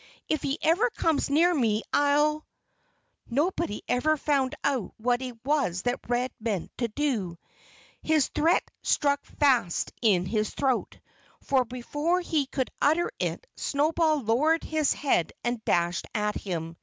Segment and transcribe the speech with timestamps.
[0.27, 2.43] If he ever comes near me I'll"
[3.29, 7.37] Nobody ever found out what it was that Red meant to do.
[8.01, 10.99] His threat stuck fast in his throat.
[11.43, 16.77] For before he could utter it Snowball lowered his head and dashed at him.